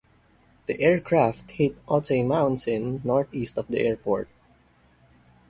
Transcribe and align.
The 0.65 0.81
aircraft 0.81 1.51
hit 1.51 1.77
Otay 1.85 2.25
Mountain 2.25 3.01
northeast 3.03 3.59
of 3.59 3.67
the 3.67 3.81
airport. 3.81 4.29